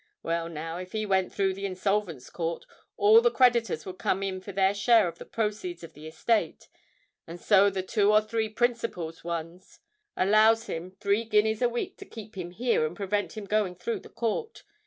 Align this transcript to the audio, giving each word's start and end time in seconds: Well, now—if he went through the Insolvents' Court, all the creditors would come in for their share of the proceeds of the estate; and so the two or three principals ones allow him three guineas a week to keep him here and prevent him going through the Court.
Well, 0.23 0.49
now—if 0.49 0.93
he 0.93 1.05
went 1.05 1.31
through 1.31 1.53
the 1.53 1.67
Insolvents' 1.67 2.31
Court, 2.31 2.65
all 2.97 3.21
the 3.21 3.29
creditors 3.29 3.85
would 3.85 3.99
come 3.99 4.23
in 4.23 4.41
for 4.41 4.51
their 4.51 4.73
share 4.73 5.07
of 5.07 5.19
the 5.19 5.27
proceeds 5.27 5.83
of 5.83 5.93
the 5.93 6.07
estate; 6.07 6.67
and 7.27 7.39
so 7.39 7.69
the 7.69 7.83
two 7.83 8.11
or 8.11 8.19
three 8.19 8.49
principals 8.49 9.23
ones 9.23 9.79
allow 10.17 10.55
him 10.55 10.89
three 10.89 11.23
guineas 11.23 11.61
a 11.61 11.69
week 11.69 11.97
to 11.97 12.05
keep 12.05 12.35
him 12.35 12.49
here 12.49 12.83
and 12.83 12.95
prevent 12.95 13.37
him 13.37 13.45
going 13.45 13.75
through 13.75 13.99
the 13.99 14.09
Court. 14.09 14.63